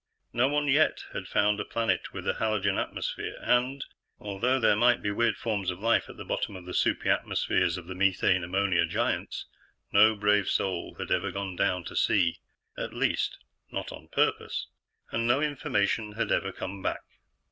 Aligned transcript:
No 0.33 0.47
one 0.47 0.67
yet 0.67 1.05
had 1.13 1.27
found 1.27 1.59
a 1.59 1.63
planet 1.63 2.11
with 2.11 2.27
a 2.27 2.33
halogen 2.33 2.75
atmosphere, 2.79 3.37
and, 3.39 3.85
although 4.19 4.59
there 4.59 4.75
might 4.75 5.03
be 5.03 5.11
weird 5.11 5.37
forms 5.37 5.69
of 5.69 5.79
life 5.79 6.09
at 6.09 6.17
the 6.17 6.25
bottom 6.25 6.55
of 6.55 6.65
the 6.65 6.73
soupy 6.73 7.07
atmospheres 7.07 7.77
of 7.77 7.85
the 7.85 7.93
methane 7.93 8.43
ammonia 8.43 8.87
giants, 8.87 9.45
no 9.91 10.15
brave 10.15 10.49
soul 10.49 10.95
had 10.97 11.11
ever 11.11 11.29
gone 11.31 11.55
down 11.55 11.83
to 11.83 11.95
see 11.95 12.39
at 12.75 12.95
least, 12.95 13.37
not 13.69 13.91
on 13.91 14.07
purpose, 14.07 14.65
and 15.11 15.27
no 15.27 15.39
information 15.39 16.13
had 16.13 16.31
ever 16.31 16.51
come 16.51 16.81
back. 16.81 17.01